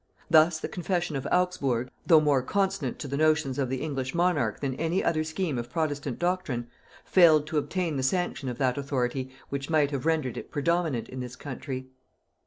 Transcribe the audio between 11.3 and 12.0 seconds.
country.